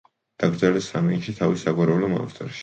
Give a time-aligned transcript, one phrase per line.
[0.43, 2.59] დაკრძალეს სანაინში, თავის საგვარეულო მონასტერში.